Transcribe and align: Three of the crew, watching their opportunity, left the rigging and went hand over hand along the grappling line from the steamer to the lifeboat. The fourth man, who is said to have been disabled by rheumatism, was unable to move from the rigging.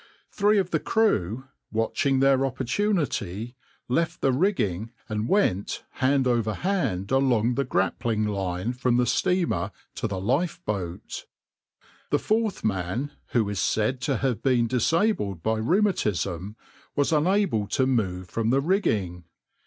Three 0.31 0.57
of 0.57 0.71
the 0.71 0.79
crew, 0.79 1.45
watching 1.71 2.21
their 2.21 2.43
opportunity, 2.43 3.55
left 3.87 4.19
the 4.21 4.31
rigging 4.31 4.89
and 5.07 5.29
went 5.29 5.83
hand 5.91 6.25
over 6.25 6.55
hand 6.55 7.11
along 7.11 7.53
the 7.53 7.63
grappling 7.65 8.25
line 8.25 8.73
from 8.73 8.97
the 8.97 9.05
steamer 9.05 9.69
to 9.93 10.07
the 10.07 10.19
lifeboat. 10.19 11.27
The 12.09 12.17
fourth 12.17 12.63
man, 12.63 13.11
who 13.33 13.47
is 13.47 13.59
said 13.59 14.01
to 14.01 14.17
have 14.17 14.41
been 14.41 14.65
disabled 14.65 15.43
by 15.43 15.59
rheumatism, 15.59 16.55
was 16.95 17.13
unable 17.13 17.67
to 17.67 17.85
move 17.85 18.27
from 18.27 18.49
the 18.49 18.59
rigging. 18.59 19.25